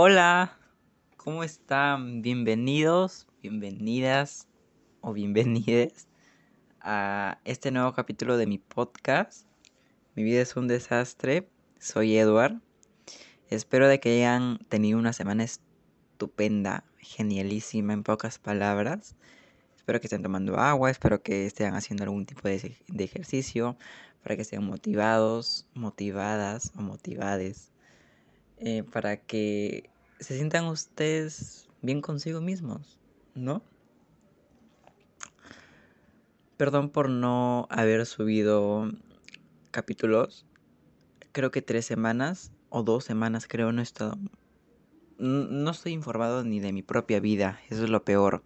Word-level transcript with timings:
Hola, 0.00 0.56
¿cómo 1.16 1.42
están? 1.42 2.22
Bienvenidos, 2.22 3.26
bienvenidas 3.42 4.46
o 5.00 5.12
bienvenides 5.12 6.06
a 6.80 7.40
este 7.44 7.72
nuevo 7.72 7.92
capítulo 7.94 8.36
de 8.36 8.46
mi 8.46 8.58
podcast. 8.58 9.48
Mi 10.14 10.22
vida 10.22 10.40
es 10.40 10.54
un 10.54 10.68
desastre. 10.68 11.48
Soy 11.80 12.16
Edward. 12.16 12.62
Espero 13.50 13.88
de 13.88 13.98
que 13.98 14.10
hayan 14.10 14.60
tenido 14.68 15.00
una 15.00 15.12
semana 15.12 15.42
estupenda, 15.42 16.84
genialísima 16.98 17.92
en 17.92 18.04
pocas 18.04 18.38
palabras. 18.38 19.16
Espero 19.74 19.98
que 20.00 20.06
estén 20.06 20.22
tomando 20.22 20.60
agua, 20.60 20.92
espero 20.92 21.24
que 21.24 21.44
estén 21.44 21.74
haciendo 21.74 22.04
algún 22.04 22.24
tipo 22.24 22.46
de, 22.46 22.76
ejercicio 22.98 23.76
para 24.22 24.36
que 24.36 24.42
estén 24.42 24.62
motivados, 24.62 25.66
motivadas 25.74 26.70
o 26.76 26.82
motivades 26.82 27.72
eh, 28.60 28.82
para 28.82 29.16
que 29.16 29.90
se 30.18 30.34
sientan 30.34 30.66
ustedes 30.66 31.68
bien 31.80 32.00
consigo 32.00 32.40
mismos, 32.40 32.98
¿no? 33.34 33.62
Perdón 36.56 36.90
por 36.90 37.08
no 37.08 37.68
haber 37.70 38.04
subido 38.04 38.90
capítulos. 39.70 40.44
Creo 41.30 41.52
que 41.52 41.62
tres 41.62 41.86
semanas 41.86 42.50
o 42.68 42.82
dos 42.82 43.04
semanas 43.04 43.46
creo 43.46 43.70
no 43.70 43.80
he 43.80 43.84
estado... 43.84 44.18
No 45.18 45.70
estoy 45.70 45.92
informado 45.92 46.44
ni 46.44 46.60
de 46.60 46.72
mi 46.72 46.82
propia 46.82 47.18
vida, 47.18 47.60
eso 47.70 47.84
es 47.84 47.90
lo 47.90 48.04
peor. 48.04 48.42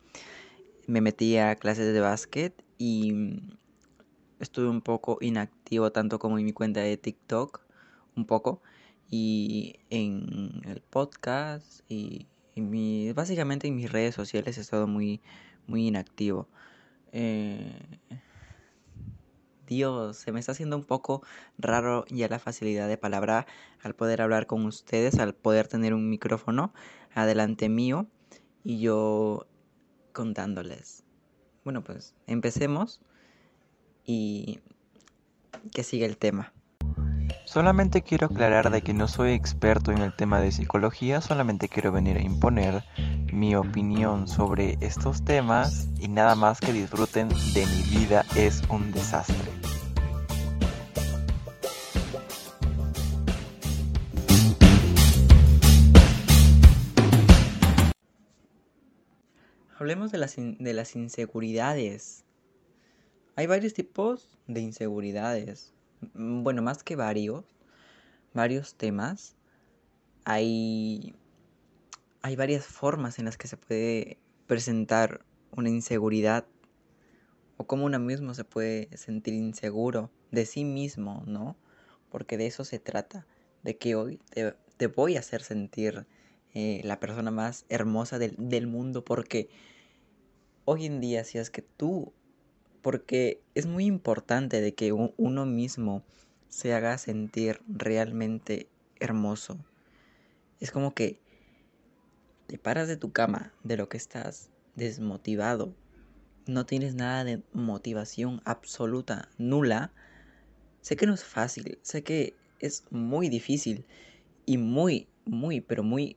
Me 0.86 1.00
metí 1.00 1.36
a 1.36 1.56
clases 1.56 1.92
de 1.92 2.00
básquet 2.00 2.64
y 2.78 3.14
estuve 4.40 4.68
un 4.68 4.80
poco 4.80 5.18
inactivo 5.20 5.92
tanto 5.92 6.18
como 6.18 6.38
en 6.38 6.44
mi 6.44 6.52
cuenta 6.52 6.80
de 6.80 6.96
TikTok, 6.96 7.60
un 8.16 8.26
poco 8.26 8.62
y 9.12 9.76
en 9.90 10.62
el 10.64 10.80
podcast 10.80 11.82
y, 11.86 12.26
mi, 12.56 13.12
básicamente 13.12 13.68
en 13.68 13.76
mis 13.76 13.92
redes 13.92 14.14
sociales 14.14 14.56
he 14.56 14.62
estado 14.62 14.86
muy, 14.86 15.20
muy 15.66 15.86
inactivo. 15.86 16.48
Eh, 17.12 17.98
Dios, 19.66 20.16
se 20.16 20.32
me 20.32 20.40
está 20.40 20.52
haciendo 20.52 20.76
un 20.76 20.84
poco 20.84 21.22
raro 21.58 22.06
ya 22.08 22.26
la 22.28 22.38
facilidad 22.38 22.88
de 22.88 22.96
palabra 22.96 23.46
al 23.82 23.94
poder 23.94 24.22
hablar 24.22 24.46
con 24.46 24.64
ustedes, 24.64 25.18
al 25.18 25.34
poder 25.34 25.68
tener 25.68 25.92
un 25.92 26.08
micrófono 26.08 26.72
adelante 27.14 27.68
mío 27.68 28.06
y 28.64 28.80
yo 28.80 29.46
contándoles. 30.14 31.04
Bueno, 31.64 31.84
pues 31.84 32.14
empecemos 32.26 33.02
y 34.06 34.60
que 35.70 35.84
siga 35.84 36.06
el 36.06 36.16
tema. 36.16 36.54
Solamente 37.52 38.00
quiero 38.00 38.28
aclarar 38.28 38.70
de 38.70 38.80
que 38.80 38.94
no 38.94 39.08
soy 39.08 39.32
experto 39.32 39.92
en 39.92 39.98
el 39.98 40.16
tema 40.16 40.40
de 40.40 40.50
psicología, 40.52 41.20
solamente 41.20 41.68
quiero 41.68 41.92
venir 41.92 42.16
a 42.16 42.22
imponer 42.22 42.82
mi 43.30 43.54
opinión 43.54 44.26
sobre 44.26 44.78
estos 44.80 45.22
temas 45.22 45.86
y 46.00 46.08
nada 46.08 46.34
más 46.34 46.60
que 46.60 46.72
disfruten 46.72 47.28
de 47.28 47.66
mi 47.66 47.82
vida 47.98 48.24
es 48.36 48.62
un 48.70 48.90
desastre. 48.90 49.36
Hablemos 59.78 60.10
de 60.10 60.16
las, 60.16 60.36
de 60.36 60.72
las 60.72 60.96
inseguridades. 60.96 62.24
Hay 63.36 63.46
varios 63.46 63.74
tipos 63.74 64.38
de 64.46 64.62
inseguridades. 64.62 65.74
Mm, 66.14 66.42
bueno, 66.42 66.62
más 66.62 66.82
que 66.82 66.96
varios, 66.96 67.44
varios 68.34 68.74
temas, 68.74 69.36
hay, 70.24 71.14
hay 72.22 72.36
varias 72.36 72.66
formas 72.66 73.18
en 73.18 73.24
las 73.26 73.36
que 73.36 73.48
se 73.48 73.56
puede 73.56 74.18
presentar 74.46 75.24
una 75.52 75.68
inseguridad 75.68 76.46
o 77.56 77.66
cómo 77.66 77.84
uno 77.86 77.98
mismo 77.98 78.34
se 78.34 78.44
puede 78.44 78.96
sentir 78.96 79.34
inseguro 79.34 80.10
de 80.30 80.46
sí 80.46 80.64
mismo, 80.64 81.22
¿no? 81.26 81.56
Porque 82.10 82.36
de 82.36 82.46
eso 82.46 82.64
se 82.64 82.78
trata, 82.78 83.26
de 83.62 83.76
que 83.78 83.94
hoy 83.94 84.20
te, 84.76 84.86
voy 84.88 85.16
a 85.16 85.20
hacer 85.20 85.42
sentir 85.42 86.06
eh, 86.54 86.80
la 86.84 86.98
persona 86.98 87.30
más 87.30 87.64
hermosa 87.68 88.18
del, 88.18 88.34
del 88.38 88.66
mundo, 88.66 89.04
porque 89.04 89.48
hoy 90.64 90.86
en 90.86 91.00
día 91.00 91.24
si 91.24 91.38
es 91.38 91.50
que 91.50 91.62
tú 91.62 92.12
porque 92.82 93.40
es 93.54 93.66
muy 93.66 93.86
importante 93.86 94.60
de 94.60 94.74
que 94.74 94.92
uno 94.92 95.46
mismo 95.46 96.04
se 96.48 96.74
haga 96.74 96.98
sentir 96.98 97.62
realmente 97.66 98.68
hermoso. 99.00 99.58
Es 100.60 100.70
como 100.70 100.94
que 100.94 101.18
te 102.46 102.58
paras 102.58 102.88
de 102.88 102.96
tu 102.96 103.12
cama, 103.12 103.54
de 103.64 103.76
lo 103.76 103.88
que 103.88 103.96
estás 103.96 104.50
desmotivado, 104.74 105.74
no 106.46 106.66
tienes 106.66 106.94
nada 106.94 107.24
de 107.24 107.42
motivación 107.52 108.42
absoluta, 108.44 109.28
nula. 109.38 109.92
Sé 110.80 110.96
que 110.96 111.06
no 111.06 111.14
es 111.14 111.24
fácil, 111.24 111.78
sé 111.82 112.02
que 112.02 112.34
es 112.58 112.84
muy 112.90 113.28
difícil 113.28 113.84
y 114.44 114.58
muy, 114.58 115.08
muy, 115.24 115.60
pero 115.60 115.82
muy... 115.82 116.16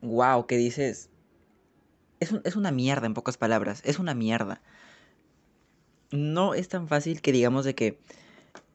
Wow, 0.00 0.46
que 0.46 0.56
dices, 0.56 1.10
es, 2.24 2.56
una 2.56 2.70
mierda, 2.70 3.06
en 3.06 3.14
pocas 3.14 3.36
palabras. 3.36 3.82
Es 3.84 3.98
una 3.98 4.14
mierda. 4.14 4.60
No 6.10 6.54
es 6.54 6.68
tan 6.68 6.88
fácil 6.88 7.20
que 7.20 7.32
digamos 7.32 7.64
de 7.64 7.74
que... 7.74 7.98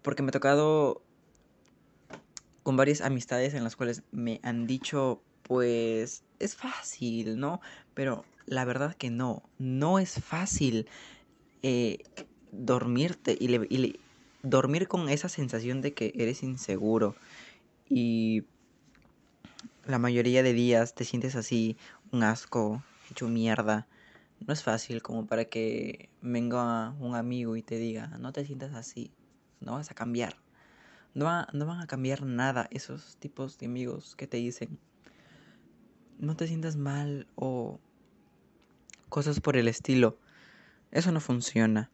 Porque 0.02 0.24
me 0.24 0.30
he 0.30 0.32
tocado 0.32 1.02
con 2.64 2.78
varias 2.78 3.02
amistades 3.02 3.54
en 3.54 3.64
las 3.64 3.76
cuales 3.76 4.04
me 4.12 4.40
han 4.44 4.68
dicho, 4.68 5.22
pues 5.44 6.24
es 6.40 6.56
fácil, 6.56 7.40
¿no? 7.40 7.62
Pero 7.94 8.26
la 8.46 8.66
verdad 8.66 8.96
que 8.96 9.10
no, 9.10 9.44
no 9.58 10.00
es 10.00 10.14
fácil 10.24 10.88
eh, 11.64 12.00
dormirte 12.52 13.38
y 13.40 14.00
dormir 14.42 14.88
con 14.88 15.10
esa 15.10 15.30
sensación 15.30 15.82
de 15.82 15.94
que 15.94 16.14
eres 16.16 16.44
inseguro 16.44 17.16
y 17.90 18.44
la 19.86 19.98
mayoría 19.98 20.44
de 20.44 20.54
días 20.54 20.94
te 20.94 21.04
sientes 21.04 21.36
así, 21.36 21.76
un 22.12 22.24
asco, 22.24 22.84
hecho 23.12 23.28
mierda. 23.28 23.88
No 24.46 24.54
es 24.54 24.64
fácil 24.64 25.02
como 25.02 25.26
para 25.26 25.46
que 25.46 26.10
venga 26.22 26.92
un 27.00 27.16
amigo 27.16 27.56
y 27.56 27.62
te 27.62 27.78
diga, 27.78 28.08
no 28.20 28.32
te 28.32 28.46
sientas 28.46 28.74
así, 28.74 29.12
no 29.60 29.74
vas 29.74 29.92
a 29.92 29.96
cambiar. 29.96 30.36
No, 31.14 31.46
no 31.52 31.66
van 31.66 31.82
a 31.82 31.88
cambiar 31.88 32.24
nada 32.24 32.68
esos 32.72 33.18
tipos 33.18 33.58
de 33.58 33.66
amigos 33.66 34.16
que 34.16 34.28
te 34.28 34.38
dicen, 34.38 34.80
no 36.20 36.36
te 36.36 36.48
sientas 36.48 36.76
mal 36.76 37.28
o 37.36 37.80
cosas 39.10 39.40
por 39.40 39.58
el 39.58 39.68
estilo. 39.68 40.18
Eso 40.92 41.12
no 41.12 41.20
funciona. 41.20 41.90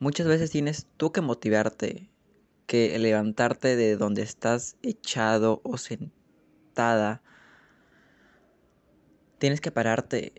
Muchas 0.00 0.26
veces 0.26 0.50
tienes 0.50 0.86
tú 0.96 1.12
que 1.12 1.20
motivarte, 1.20 2.08
que 2.66 2.98
levantarte 2.98 3.76
de 3.76 3.96
donde 3.96 4.22
estás 4.22 4.76
echado 4.82 5.60
o 5.64 5.78
sentada 5.78 7.22
Tienes 9.44 9.60
que 9.60 9.70
pararte 9.70 10.32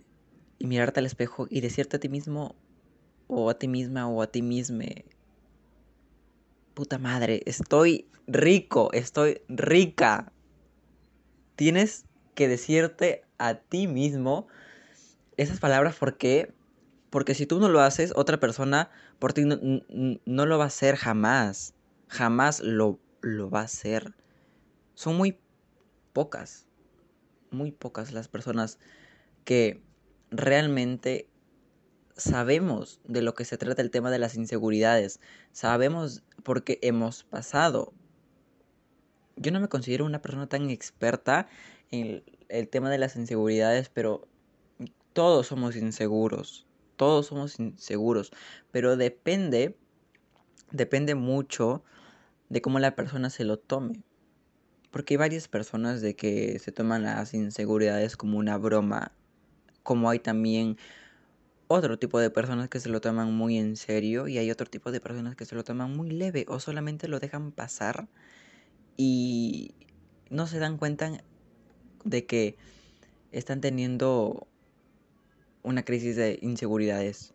y 0.57 0.66
mirarte 0.66 0.99
al 0.99 1.05
espejo 1.05 1.45
y 1.47 1.61
decirte 1.61 1.97
a 1.97 1.99
ti 1.99 2.09
mismo 2.09 2.55
o 3.27 3.51
a 3.51 3.59
ti 3.59 3.67
misma 3.67 4.07
o 4.07 4.19
a 4.23 4.31
ti 4.31 4.41
misma, 4.41 4.85
puta 6.73 6.97
madre, 6.97 7.44
estoy 7.45 8.09
rico, 8.25 8.91
estoy 8.94 9.44
rica. 9.47 10.33
Tienes 11.55 12.05
que 12.33 12.47
decirte 12.47 13.21
a 13.38 13.53
ti 13.53 13.85
mismo 13.85 14.47
esas 15.38 15.59
palabras 15.59 15.95
porque 15.99 16.51
porque 17.11 17.35
si 17.35 17.45
tú 17.45 17.59
no 17.59 17.69
lo 17.69 17.81
haces, 17.81 18.11
otra 18.15 18.39
persona 18.39 18.89
por 19.19 19.33
ti 19.33 19.45
no, 19.45 19.59
no, 20.25 20.45
lo 20.47 20.57
va 20.57 20.63
a 20.63 20.67
hacer 20.69 20.95
jamás. 20.95 21.75
Jamás 22.07 22.59
lo, 22.59 22.99
lo 23.21 23.51
va 23.51 23.59
a 23.59 23.65
hacer. 23.65 24.15
Son 24.95 25.15
muy 25.15 25.38
pocas 26.12 26.64
muy 27.56 27.72
pocas 27.72 28.12
las 28.12 28.28
personas 28.28 28.78
que 29.44 29.81
realmente 30.31 31.30
sabemos 32.16 33.02
de 33.06 33.22
lo 33.22 33.34
que 33.34 33.46
se 33.46 33.57
trata 33.57 33.81
el 33.81 33.92
tema 33.92 34.12
de 34.12 34.19
las 34.19 34.36
inseguridades. 34.36 35.19
Sabemos 35.52 36.24
porque 36.44 36.80
hemos 36.81 37.24
pasado. 37.24 37.94
Yo 39.36 39.52
no 39.52 39.60
me 39.60 39.68
considero 39.68 40.06
una 40.06 40.22
persona 40.22 40.48
tan 40.48 40.69
experta 40.69 41.48
en 41.92 42.24
el, 42.48 42.69
tema 42.69 42.90
de 42.90 42.98
las 42.98 43.16
inseguridades, 43.16 43.90
pero 43.90 44.28
todos 45.13 45.48
somos 45.48 45.75
inseguros. 45.75 46.66
Todos 46.96 47.28
somos 47.28 47.60
inseguros. 47.60 48.31
Pero 48.72 48.96
depende, 48.96 49.78
depende 50.72 51.16
mucho 51.16 51.84
de 52.50 52.62
cómo 52.62 52.80
la 52.80 52.96
persona 52.96 53.30
se 53.30 53.44
lo 53.44 53.57
tome. 53.57 54.04
Porque 54.95 55.15
hay 55.15 55.18
varias 55.18 55.50
personas 55.50 56.00
de 56.00 56.15
que 56.15 56.57
se 56.57 56.71
toman 56.71 57.03
las 57.03 57.33
inseguridades 57.33 58.15
como 58.15 58.38
una 58.38 58.57
broma, 58.57 59.12
como 59.83 60.09
hay 60.09 60.19
también 60.19 60.77
otro 61.68 62.00
tipo 62.00 62.18
de 62.18 62.30
personas 62.30 62.69
que 62.69 62.80
se 62.80 62.88
lo 62.88 63.01
toman 63.01 63.33
muy 63.33 63.57
en 63.57 63.75
serio 63.75 64.30
y 64.30 64.38
hay 64.38 64.50
otro 64.50 64.68
tipo 64.68 64.94
de 64.94 65.01
personas 65.01 65.36
que 65.36 65.44
se 65.44 65.53
lo 65.53 65.65
toman 65.65 65.94
muy 65.97 66.12
leve 66.12 66.45
o 66.47 66.62
solamente 66.62 67.09
lo 67.09 67.19
dejan 67.19 67.51
pasar 67.51 68.07
y 68.95 69.75
no 70.30 70.47
se 70.47 70.59
dan 70.59 70.77
cuenta 70.77 71.12
de 72.06 72.25
que 72.25 72.56
están 73.33 73.59
teniendo 73.59 74.47
una 75.62 75.83
crisis 75.83 76.15
de 76.15 76.39
inseguridades. 76.42 77.33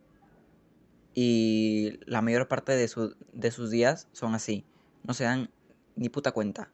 Y 1.13 1.99
la 2.07 2.23
mayor 2.23 2.47
parte 2.47 2.71
de, 2.71 2.89
de 3.33 3.51
sus 3.51 3.69
días 3.69 4.07
son 4.13 4.33
así. 4.33 4.65
No 5.03 5.13
se 5.13 5.25
dan 5.25 5.51
ni 5.95 6.09
puta 6.09 6.31
cuenta. 6.31 6.71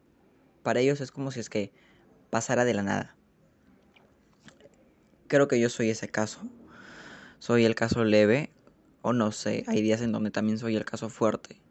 Para 0.68 0.82
ellos 0.82 1.00
es 1.00 1.12
como 1.12 1.32
si 1.32 1.40
es 1.40 1.50
que 1.50 1.72
pasara 2.30 2.66
de 2.66 2.74
la 2.74 2.84
nada. 2.84 3.16
Creo 5.28 5.48
que 5.48 5.62
yo 5.62 5.70
soy 5.70 5.90
ese 5.90 6.10
caso. 6.10 6.42
Soy 7.40 7.64
el 7.64 7.74
caso 7.74 8.04
leve. 8.04 8.52
O 9.02 9.14
no 9.14 9.32
sé, 9.32 9.64
hay 9.68 9.82
días 9.82 10.02
en 10.02 10.12
donde 10.12 10.30
también 10.30 10.60
soy 10.60 10.76
el 10.76 10.84
caso 10.84 11.08
fuerte. 11.08 11.62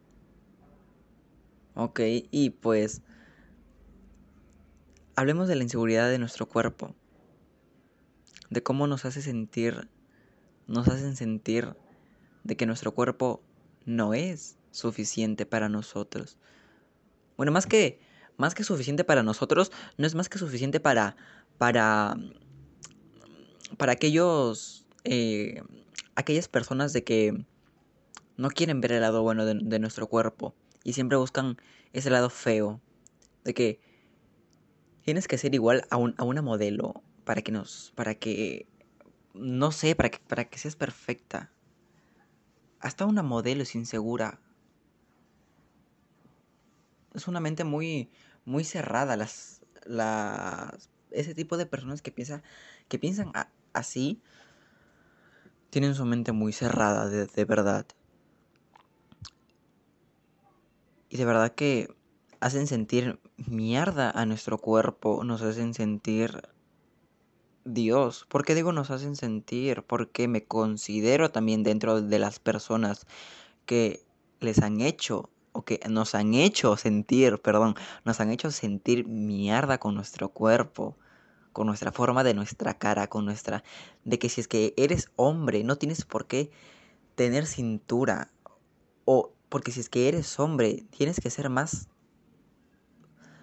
Ok, 1.75 1.99
y 2.31 2.49
pues 2.49 3.03
hablemos 5.15 5.47
de 5.47 5.57
la 5.57 5.61
inseguridad 5.61 6.09
de 6.09 6.17
nuestro 6.17 6.47
cuerpo. 6.47 6.95
De 8.49 8.63
cómo 8.63 8.87
nos 8.87 9.05
hace 9.05 9.21
sentir, 9.21 9.91
nos 10.65 10.87
hacen 10.87 11.15
sentir 11.15 11.75
de 12.43 12.57
que 12.57 12.65
nuestro 12.65 12.95
cuerpo 12.95 13.43
no 13.85 14.15
es 14.15 14.57
suficiente 14.71 15.45
para 15.45 15.69
nosotros. 15.69 16.39
Bueno, 17.37 17.51
más 17.51 17.67
que 17.67 18.06
más 18.37 18.55
que 18.55 18.63
suficiente 18.63 19.03
para 19.03 19.23
nosotros, 19.23 19.71
no 19.97 20.07
es 20.07 20.15
más 20.15 20.29
que 20.29 20.39
suficiente 20.39 20.79
para 20.79 21.15
para 21.57 22.17
para 23.77 23.91
aquellos 23.91 24.85
eh, 25.03 25.61
aquellas 26.15 26.47
personas 26.47 26.93
de 26.93 27.03
que 27.03 27.45
no 28.37 28.49
quieren 28.49 28.81
ver 28.81 28.93
el 28.93 29.01
lado 29.01 29.23
bueno 29.23 29.45
de, 29.45 29.59
de 29.61 29.79
nuestro 29.79 30.07
cuerpo 30.07 30.55
y 30.83 30.93
siempre 30.93 31.17
buscan 31.17 31.57
ese 31.93 32.09
lado 32.09 32.29
feo 32.29 32.81
de 33.43 33.53
que 33.53 33.79
tienes 35.03 35.27
que 35.27 35.37
ser 35.37 35.55
igual 35.55 35.85
a, 35.89 35.97
un, 35.97 36.13
a 36.17 36.23
una 36.23 36.41
modelo 36.41 37.01
para 37.25 37.41
que 37.41 37.51
nos 37.51 37.91
para 37.95 38.15
que 38.15 38.67
no 39.33 39.71
sé 39.71 39.95
para 39.95 40.09
que 40.09 40.19
para 40.27 40.45
que 40.45 40.59
seas 40.59 40.75
perfecta 40.75 41.51
hasta 42.79 43.05
una 43.05 43.23
modelo 43.23 43.63
es 43.63 43.75
insegura. 43.75 44.39
Es 47.13 47.27
una 47.27 47.39
mente 47.39 47.63
muy, 47.63 48.11
muy 48.47 48.63
cerrada. 48.63 49.15
Las, 49.15 49.61
las, 49.85 50.89
ese 51.11 51.35
tipo 51.35 51.57
de 51.57 51.67
personas 51.67 52.01
que, 52.01 52.11
piensa, 52.11 52.41
que 52.87 52.97
piensan 52.97 53.31
así 53.73 54.21
tienen 55.69 55.93
su 55.93 56.05
mente 56.05 56.31
muy 56.31 56.53
cerrada, 56.53 57.07
de, 57.07 57.27
de 57.27 57.45
verdad. 57.45 57.85
Y 61.09 61.17
de 61.17 61.25
verdad 61.25 61.53
que 61.53 61.93
hacen 62.39 62.67
sentir 62.67 63.19
mierda 63.35 64.09
a 64.09 64.25
nuestro 64.25 64.57
cuerpo, 64.57 65.23
nos 65.23 65.41
hacen 65.41 65.73
sentir 65.73 66.41
Dios. 67.65 68.25
¿Por 68.29 68.45
qué 68.45 68.55
digo 68.55 68.71
nos 68.71 68.91
hacen 68.91 69.15
sentir? 69.15 69.83
Porque 69.83 70.27
me 70.27 70.45
considero 70.45 71.31
también 71.31 71.63
dentro 71.63 72.01
de 72.01 72.19
las 72.19 72.39
personas 72.39 73.05
que 73.65 74.05
les 74.39 74.59
han 74.59 74.79
hecho 74.81 75.29
que 75.63 75.79
nos 75.89 76.15
han 76.15 76.33
hecho 76.33 76.77
sentir, 76.77 77.39
perdón, 77.39 77.75
nos 78.05 78.19
han 78.19 78.31
hecho 78.31 78.51
sentir 78.51 79.07
mierda 79.07 79.77
con 79.77 79.95
nuestro 79.95 80.29
cuerpo, 80.29 80.97
con 81.53 81.67
nuestra 81.67 81.91
forma 81.91 82.23
de 82.23 82.33
nuestra 82.33 82.77
cara, 82.77 83.07
con 83.07 83.25
nuestra 83.25 83.63
de 84.05 84.19
que 84.19 84.29
si 84.29 84.41
es 84.41 84.47
que 84.47 84.73
eres 84.77 85.09
hombre, 85.15 85.63
no 85.63 85.77
tienes 85.77 86.05
por 86.05 86.27
qué 86.27 86.51
tener 87.15 87.45
cintura 87.45 88.29
o 89.05 89.33
porque 89.49 89.71
si 89.71 89.79
es 89.79 89.89
que 89.89 90.07
eres 90.07 90.39
hombre, 90.39 90.85
tienes 90.91 91.19
que 91.19 91.29
ser 91.29 91.49
más 91.49 91.89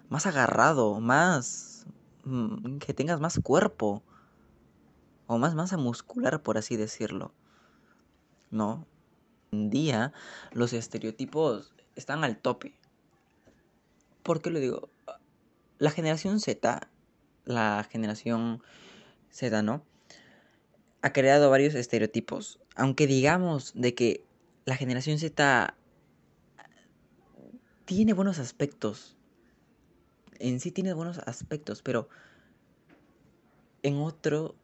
más 0.09 0.27
agarrado, 0.27 1.01
más 1.01 1.87
mm, 2.25 2.79
que 2.79 2.95
tengas 2.95 3.21
más 3.21 3.41
cuerpo 3.43 4.03
o 5.27 5.39
más 5.39 5.55
masa 5.55 5.77
muscular, 5.77 6.43
por 6.43 6.59
así 6.59 6.77
decirlo. 6.77 7.33
¿No? 8.51 8.87
Día 9.51 10.13
los 10.53 10.73
estereotipos 10.73 11.75
están 11.97 12.25
al 12.25 12.37
tope. 12.39 12.77
¿Por 14.23 14.41
qué 14.41 14.51
lo 14.51 14.59
digo? 14.59 14.89
La 15.79 15.91
generación 15.91 16.41
Z, 16.41 16.89
la 17.45 17.87
generación 17.91 18.63
Z, 19.31 19.63
¿no? 19.63 19.85
Ha 21.03 21.13
creado 21.13 21.51
varios 21.51 21.75
estereotipos. 21.75 22.59
Aunque 22.75 23.07
digamos 23.07 23.73
de 23.75 23.95
que 23.95 24.25
la 24.65 24.77
generación 24.77 25.19
Z 25.19 25.75
tiene 27.85 28.13
buenos 28.15 28.39
aspectos. 28.39 29.17
En 30.39 30.61
sí 30.61 30.71
tiene 30.71 30.95
buenos 30.95 31.19
aspectos, 31.19 31.83
pero 31.83 32.09
en 33.83 33.99
otro 33.99 34.57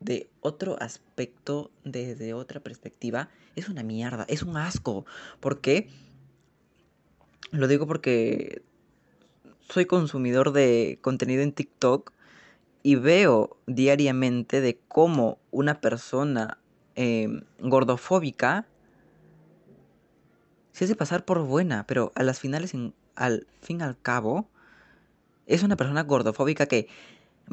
de 0.00 0.28
otro 0.40 0.76
aspecto, 0.80 1.70
desde 1.84 2.34
otra 2.34 2.60
perspectiva, 2.60 3.28
es 3.54 3.68
una 3.68 3.84
mierda, 3.84 4.24
es 4.28 4.42
un 4.42 4.56
asco. 4.56 5.06
¿Por 5.40 5.60
qué? 5.60 5.88
Lo 7.52 7.68
digo 7.68 7.86
porque 7.86 8.62
soy 9.68 9.84
consumidor 9.84 10.52
de 10.52 10.98
contenido 11.02 11.42
en 11.42 11.52
TikTok 11.52 12.12
y 12.82 12.94
veo 12.94 13.58
diariamente 13.66 14.62
de 14.62 14.80
cómo 14.88 15.38
una 15.50 15.80
persona 15.82 16.58
em, 16.94 17.42
gordofóbica 17.60 18.66
se 20.72 20.86
hace 20.86 20.96
pasar 20.96 21.26
por 21.26 21.42
buena, 21.42 21.86
pero 21.86 22.10
a 22.14 22.22
las 22.22 22.40
finales, 22.40 22.72
al 23.16 23.46
fin 23.60 23.80
y 23.80 23.82
al 23.82 24.00
cabo, 24.00 24.48
es 25.46 25.62
una 25.62 25.76
persona 25.76 26.04
gordofóbica 26.04 26.64
que 26.64 26.88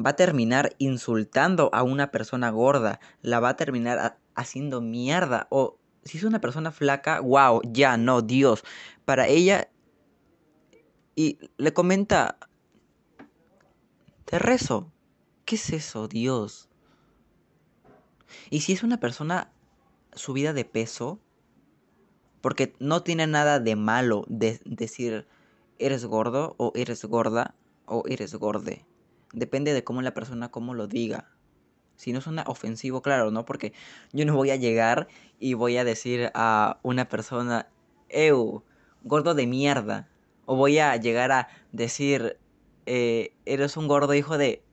va 0.02 0.10
a 0.10 0.16
terminar 0.16 0.74
insultando 0.78 1.68
a 1.74 1.82
una 1.82 2.10
persona 2.10 2.48
gorda, 2.48 3.00
la 3.20 3.38
va 3.40 3.50
a 3.50 3.56
terminar 3.56 4.16
haciendo 4.34 4.80
mierda. 4.80 5.46
O 5.50 5.76
si 6.04 6.16
es 6.16 6.24
una 6.24 6.40
persona 6.40 6.72
flaca, 6.72 7.20
wow, 7.20 7.60
ya 7.64 7.98
no, 7.98 8.22
Dios. 8.22 8.64
Para 9.04 9.26
ella, 9.26 9.68
y 11.20 11.38
le 11.58 11.74
comenta, 11.74 12.38
te 14.24 14.38
rezo, 14.38 14.90
¿qué 15.44 15.56
es 15.56 15.68
eso, 15.68 16.08
Dios? 16.08 16.70
Y 18.48 18.62
si 18.62 18.72
es 18.72 18.82
una 18.82 19.00
persona 19.00 19.52
subida 20.14 20.54
de 20.54 20.64
peso, 20.64 21.20
porque 22.40 22.72
no 22.78 23.02
tiene 23.02 23.26
nada 23.26 23.60
de 23.60 23.76
malo 23.76 24.24
de 24.28 24.62
decir 24.64 25.28
eres 25.78 26.06
gordo 26.06 26.54
o 26.56 26.72
eres 26.74 27.04
gorda 27.04 27.54
o 27.84 28.02
eres 28.08 28.34
gorde. 28.36 28.86
Depende 29.34 29.74
de 29.74 29.84
cómo 29.84 30.00
la 30.00 30.14
persona, 30.14 30.50
cómo 30.50 30.72
lo 30.72 30.86
diga. 30.86 31.36
Si 31.96 32.14
no 32.14 32.22
suena 32.22 32.44
ofensivo, 32.46 33.02
claro, 33.02 33.30
¿no? 33.30 33.44
Porque 33.44 33.74
yo 34.14 34.24
no 34.24 34.34
voy 34.36 34.52
a 34.52 34.56
llegar 34.56 35.06
y 35.38 35.52
voy 35.52 35.76
a 35.76 35.84
decir 35.84 36.30
a 36.32 36.80
una 36.82 37.10
persona, 37.10 37.68
eu, 38.08 38.64
gordo 39.02 39.34
de 39.34 39.46
mierda. 39.46 40.09
O 40.52 40.56
voy 40.56 40.80
a 40.80 40.96
llegar 40.96 41.30
a 41.30 41.46
decir, 41.70 42.36
eh, 42.84 43.36
eres 43.46 43.76
un 43.76 43.86
gordo 43.86 44.14
hijo 44.14 44.36
de... 44.36 44.64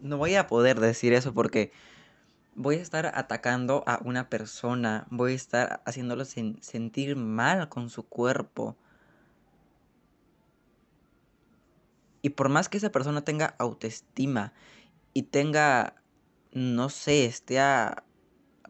No 0.00 0.18
voy 0.18 0.34
a 0.34 0.48
poder 0.48 0.80
decir 0.80 1.12
eso 1.12 1.32
porque 1.32 1.70
voy 2.56 2.78
a 2.78 2.82
estar 2.82 3.06
atacando 3.06 3.84
a 3.86 4.00
una 4.04 4.28
persona, 4.28 5.06
voy 5.12 5.34
a 5.34 5.36
estar 5.36 5.82
haciéndolo 5.86 6.24
sentir 6.24 7.14
mal 7.14 7.68
con 7.68 7.88
su 7.88 8.02
cuerpo. 8.02 8.76
Y 12.20 12.30
por 12.30 12.48
más 12.48 12.68
que 12.68 12.78
esa 12.78 12.90
persona 12.90 13.22
tenga 13.22 13.54
autoestima 13.60 14.52
y 15.14 15.22
tenga, 15.22 15.94
no 16.50 16.88
sé, 16.88 17.26
esté 17.26 17.60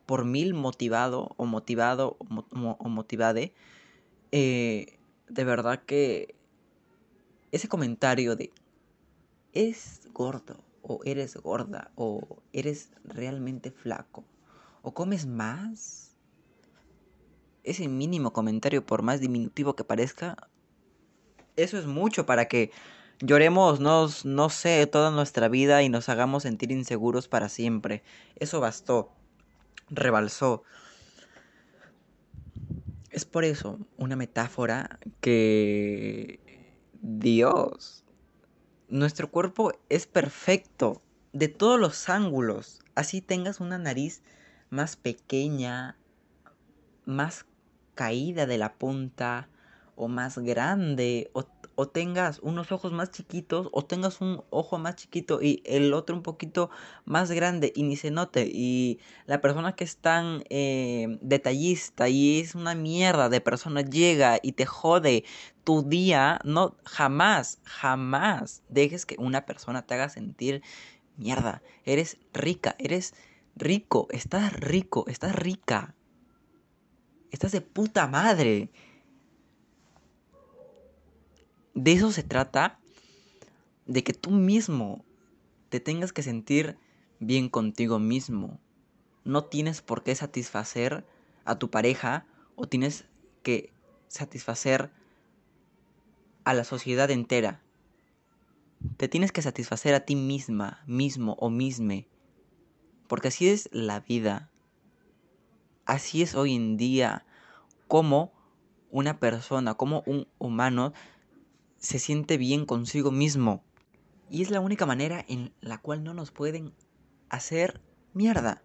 por 0.05 0.27
mil 0.27 0.53
motivado 0.53 1.35
o 1.39 1.47
motivado 1.47 2.19
o, 2.19 2.89
motivade, 2.91 3.55
eh, 4.33 5.00
de 5.31 5.45
verdad 5.45 5.83
que 5.85 6.35
ese 7.53 7.69
comentario 7.69 8.37
de 8.37 8.53
es 9.53 10.03
gordo 10.13 10.63
o 10.83 11.01
eres 11.05 11.37
gorda 11.37 11.91
o 11.95 12.43
eres 12.53 12.91
realmente 13.05 13.71
flaco 13.71 14.25
o 14.83 14.93
comes 14.93 15.27
más, 15.27 16.17
ese 17.65 17.89
mínimo 17.89 18.33
comentario, 18.33 18.85
por 18.85 19.03
más 19.03 19.21
diminutivo 19.21 19.77
que 19.77 19.85
parezca, 19.85 20.49
eso 21.57 21.79
es 21.79 21.87
mucho 21.87 22.25
para 22.27 22.47
que 22.47 22.71
Lloremos, 23.23 23.81
no 23.81 24.49
sé, 24.49 24.87
toda 24.87 25.11
nuestra 25.11 25.49
vida 25.49 25.83
y 25.83 25.91
nos 25.91 26.09
hagamos 26.09 26.45
sentir 26.45 26.73
inseguros 26.73 27.29
para 27.29 27.51
siempre. 27.51 28.03
Eso 28.37 28.61
bastó, 28.61 29.11
rebalsó. 29.91 30.63
Es 33.21 33.27
por 33.27 33.45
eso 33.45 33.79
una 33.99 34.17
metáfora 34.17 34.99
que 35.21 36.41
Dios, 37.03 38.03
nuestro 38.89 39.31
cuerpo 39.31 39.73
es 39.91 40.07
perfecto 40.07 41.03
de 41.35 41.49
todos 41.49 41.79
los 41.79 42.09
ángulos. 42.09 42.81
Así 42.95 43.21
tengas 43.21 43.61
una 43.61 43.77
nariz 43.77 44.23
más 44.71 44.97
pequeña, 44.97 45.99
más 47.05 47.45
caída 47.95 48.47
de 48.47 48.57
la 48.57 48.73
punta, 48.73 49.51
o 49.97 50.09
más 50.09 50.39
grande, 50.39 51.31
o 51.35 51.45
o 51.81 51.89
tengas 51.89 52.41
unos 52.41 52.73
ojos 52.73 52.93
más 52.93 53.11
chiquitos 53.11 53.71
o 53.73 53.83
tengas 53.87 54.21
un 54.21 54.45
ojo 54.51 54.77
más 54.77 54.97
chiquito 54.97 55.41
y 55.41 55.63
el 55.65 55.95
otro 55.95 56.15
un 56.15 56.23
poquito 56.23 56.69
más 57.07 57.31
grande 57.31 57.73
y 57.75 57.85
ni 57.85 57.97
se 57.97 58.11
note 58.11 58.47
y 58.53 59.01
la 59.25 59.41
persona 59.41 59.75
que 59.75 59.85
es 59.85 59.97
tan 59.97 60.45
eh, 60.51 61.17
detallista 61.23 62.11
y 62.11 62.41
es 62.41 62.55
una 62.55 62.75
mierda 62.75 63.31
de 63.31 63.41
persona 63.41 63.81
llega 63.81 64.39
y 64.43 64.53
te 64.53 64.67
jode 64.67 65.25
tu 65.65 65.83
día, 65.83 66.39
no 66.45 66.77
jamás, 66.85 67.61
jamás 67.65 68.63
dejes 68.69 69.07
que 69.07 69.17
una 69.19 69.47
persona 69.47 69.81
te 69.87 69.95
haga 69.95 70.11
sentir 70.11 70.63
mierda. 71.17 71.63
Eres 71.87 72.19
rica, 72.35 72.77
eres 72.79 73.15
rico, 73.57 74.07
estás 74.11 74.53
rico, 74.53 75.07
estás 75.09 75.35
rica. 75.35 75.95
Estás 77.31 77.53
de 77.53 77.63
puta 77.63 78.07
madre. 78.07 78.71
De 81.83 81.93
eso 81.93 82.13
se 82.13 82.23
trata, 82.23 82.79
de 83.87 84.05
que 84.05 84.13
tú 84.13 84.31
mismo 84.33 85.03
te 85.71 85.81
tengas 85.81 86.13
que 86.13 86.23
sentir 86.23 86.77
bien 87.21 87.49
contigo 87.49 87.99
mismo. 87.99 88.61
No 89.25 89.45
tienes 89.45 89.81
por 89.81 90.03
qué 90.03 90.15
satisfacer 90.15 91.07
a 91.47 91.59
tu 91.59 91.71
pareja 91.71 92.27
o 92.55 92.67
tienes 92.67 93.07
que 93.43 93.73
satisfacer 94.09 94.91
a 96.45 96.53
la 96.53 96.65
sociedad 96.65 97.11
entera. 97.11 97.63
Te 98.99 99.09
tienes 99.09 99.33
que 99.33 99.41
satisfacer 99.41 99.95
a 99.95 100.01
ti 100.01 100.17
misma, 100.17 100.83
mismo 100.87 101.33
o 101.39 101.49
misme. 101.49 102.09
Porque 103.09 103.29
así 103.29 103.49
es 103.49 103.71
la 103.73 104.01
vida. 104.01 104.51
Así 105.87 106.21
es 106.21 106.35
hoy 106.35 106.57
en 106.57 106.77
día 106.77 107.25
como 107.89 108.35
una 108.91 109.19
persona, 109.19 109.77
como 109.77 110.03
un 110.05 110.29
humano 110.39 110.93
se 111.81 111.99
siente 111.99 112.37
bien 112.37 112.67
consigo 112.67 113.11
mismo. 113.11 113.65
Y 114.31 114.43
es 114.43 114.51
la 114.51 114.61
única 114.61 114.87
manera 114.87 115.25
en 115.27 115.53
la 115.61 115.79
cual 115.79 116.05
no 116.05 116.15
nos 116.15 116.31
pueden 116.31 116.73
hacer 117.29 117.81
mierda. 118.15 118.63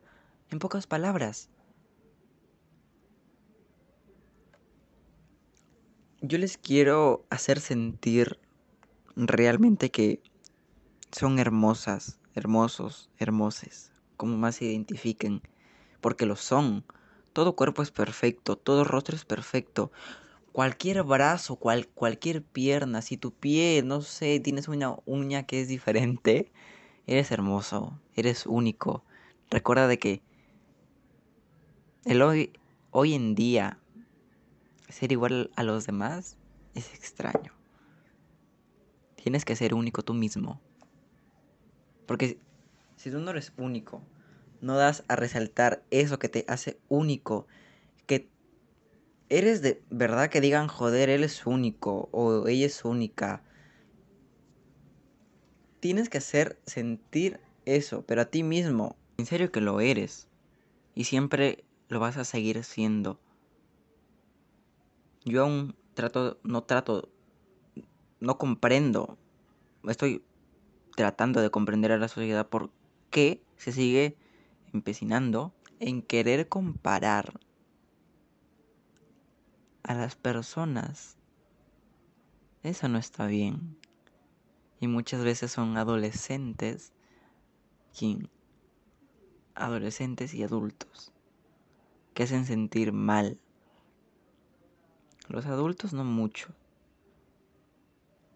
En 0.51 0.60
pocas 0.60 0.86
palabras. 0.86 1.50
Yo 6.22 6.38
les 6.38 6.57
quiero 6.57 7.25
hacer 7.29 7.60
sentir 7.60 8.39
realmente 9.15 9.89
que 9.89 10.22
son 11.12 11.39
hermosas, 11.39 12.19
hermosos, 12.36 13.10
hermoses, 13.17 13.91
como 14.17 14.38
más 14.38 14.57
se 14.57 14.65
identifiquen, 14.65 15.41
porque 16.01 16.25
lo 16.25 16.36
son. 16.36 16.84
Todo 17.34 17.55
cuerpo 17.55 17.81
es 17.81 17.91
perfecto, 17.91 18.55
todo 18.55 18.84
rostro 18.84 19.15
es 19.15 19.25
perfecto. 19.25 19.91
Cualquier 20.55 21.03
brazo, 21.03 21.57
cual, 21.57 21.89
cualquier 21.89 22.41
pierna, 22.41 23.01
si 23.01 23.17
tu 23.17 23.33
pie, 23.33 23.83
no 23.83 24.00
sé, 24.00 24.39
tienes 24.39 24.69
una 24.69 24.95
uña 25.05 25.43
que 25.43 25.59
es 25.59 25.67
diferente, 25.67 26.50
eres 27.07 27.29
hermoso, 27.31 28.00
eres 28.15 28.45
único. 28.45 29.03
Recuerda 29.50 29.89
de 29.89 30.00
que 30.00 30.21
el 32.05 32.21
hoy, 32.21 32.53
hoy 32.91 33.15
en 33.15 33.35
día 33.35 33.81
ser 34.88 35.12
igual 35.12 35.51
a 35.57 35.63
los 35.63 35.88
demás 35.88 36.38
es 36.74 36.93
extraño. 36.93 37.51
Tienes 39.21 39.43
que 39.43 39.57
ser 39.57 39.74
único 39.74 40.03
tú 40.03 40.13
mismo. 40.13 40.62
Porque 42.05 42.39
si 42.95 43.12
tú 43.12 43.19
no 43.19 43.31
eres 43.31 43.51
único, 43.57 44.01
no 44.62 44.77
das 44.77 45.03
a 45.09 45.17
resaltar 45.17 45.83
eso 45.91 46.17
que 46.17 46.29
te 46.29 46.45
hace 46.47 46.79
único, 46.88 47.45
que 48.07 48.29
eres 49.29 49.62
de 49.62 49.82
verdad 49.89 50.29
que 50.29 50.41
digan, 50.41 50.67
joder, 50.67 51.10
él 51.10 51.24
es 51.24 51.46
único 51.46 52.10
o 52.12 52.48
ella 52.48 52.65
es 52.65 52.86
única. 52.86 53.44
Tienes 55.79 56.10
que 56.10 56.17
hacer 56.17 56.60
sentir 56.65 57.39
eso, 57.65 58.03
pero 58.05 58.22
a 58.22 58.25
ti 58.25 58.44
mismo, 58.44 58.96
en 59.17 59.25
serio 59.25 59.51
que 59.51 59.62
lo 59.62 59.79
eres. 59.79 60.27
Y 60.96 61.05
siempre 61.05 61.65
lo 61.89 62.00
vas 62.00 62.17
a 62.17 62.24
seguir 62.24 62.63
siendo. 62.63 63.20
Yo 65.25 65.44
aún 65.44 65.75
trato, 65.94 66.39
no 66.44 66.63
trato 66.63 67.10
no 68.20 68.38
comprendo, 68.38 69.17
estoy 69.88 70.24
tratando 70.96 71.41
de 71.41 71.50
comprender 71.50 71.91
a 71.91 71.98
la 71.98 72.08
sociedad 72.08 72.48
por 72.48 72.72
qué 73.10 73.44
se 73.58 73.72
sigue 73.72 74.17
empecinando 74.74 75.53
en 75.79 76.01
querer 76.01 76.48
comparar 76.48 77.39
a 79.87 79.93
las 79.93 80.15
personas. 80.15 81.15
Eso 82.63 82.87
no 82.87 82.97
está 82.97 83.27
bien. 83.27 83.77
Y 84.79 84.87
muchas 84.87 85.23
veces 85.23 85.51
son 85.51 85.77
adolescentes 85.77 86.91
quien 87.97 88.29
adolescentes 89.53 90.33
y 90.33 90.43
adultos 90.43 91.13
que 92.13 92.23
hacen 92.23 92.45
sentir 92.45 92.91
mal. 92.91 93.39
Los 95.29 95.45
adultos 95.45 95.93
no 95.93 96.03
mucho, 96.03 96.53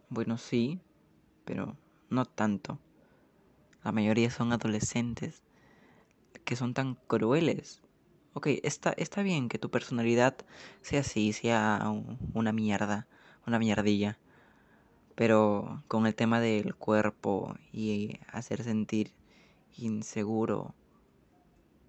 bueno, 0.09 0.39
sí, 0.39 0.79
pero 1.45 1.77
no 2.09 2.25
tanto. 2.25 2.79
La 3.83 3.91
mayoría 3.91 4.31
son 4.31 4.51
adolescentes 4.51 5.43
que 6.45 6.55
son 6.55 6.73
tan 6.73 6.95
crueles. 6.95 7.81
Ok, 8.39 8.48
está, 8.63 8.93
está 8.96 9.22
bien 9.22 9.50
que 9.50 9.60
tu 9.60 9.69
personalidad 9.69 10.34
sea 10.81 11.01
así, 11.01 11.34
sea 11.34 11.91
una 12.34 12.53
mierda, 12.53 13.05
una 13.46 13.60
mierdilla. 13.60 14.17
Pero 15.13 15.84
con 15.89 16.08
el 16.08 16.15
tema 16.15 16.39
del 16.39 16.74
cuerpo 16.74 17.58
y 17.74 18.17
hacer 18.31 18.63
sentir 18.63 19.12
inseguro 19.75 20.74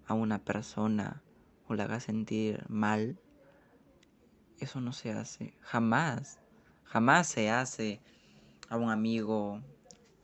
a 0.05 0.13
una 0.13 0.39
persona 0.39 1.23
o 1.69 1.73
la 1.73 1.85
haga 1.85 2.01
sentir 2.01 2.65
mal, 2.67 3.17
eso 4.59 4.81
no 4.81 4.91
se 4.91 5.13
hace. 5.13 5.53
Jamás. 5.61 6.37
Jamás 6.83 7.29
se 7.29 7.49
hace 7.49 8.01
a 8.67 8.75
un 8.75 8.89
amigo 8.89 9.61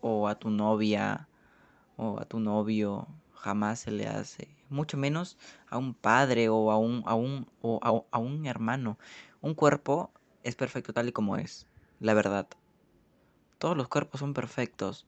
o 0.02 0.28
a 0.28 0.36
tu 0.36 0.50
novia 0.50 1.30
o 1.96 2.20
a 2.20 2.26
tu 2.26 2.42
novio. 2.42 3.08
Jamás 3.38 3.80
se 3.80 3.92
le 3.92 4.08
hace. 4.08 4.48
Mucho 4.70 4.98
menos 4.98 5.38
a 5.70 5.78
un 5.78 5.94
padre 5.94 6.50
o 6.50 6.72
a 6.72 6.78
un, 6.78 7.04
a 7.06 7.16
un, 7.16 7.48
o 7.62 7.80
a, 8.12 8.18
un 8.18 8.46
hermano. 8.46 8.98
Un 9.42 9.54
cuerpo 9.54 10.12
es 10.44 10.56
perfecto 10.56 10.94
tal 10.94 11.10
y 11.10 11.12
como 11.12 11.38
es. 11.38 11.68
La 12.00 12.14
verdad. 12.14 12.48
Todos 13.60 13.78
los 13.78 13.88
cuerpos 13.88 14.20
son 14.20 14.34
perfectos. 14.34 15.06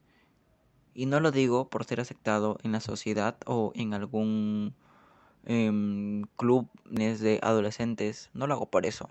Y 0.94 1.06
no 1.06 1.20
lo 1.20 1.32
digo 1.32 1.70
por 1.70 1.86
ser 1.86 2.00
aceptado 2.00 2.58
en 2.64 2.72
la 2.72 2.80
sociedad 2.80 3.38
o 3.46 3.72
en 3.76 3.94
algún 3.94 4.74
eh, 5.46 6.24
club 6.36 6.70
de 6.86 7.40
adolescentes. 7.42 8.30
No 8.34 8.48
lo 8.48 8.54
hago 8.56 8.70
por 8.70 8.86
eso. 8.86 9.10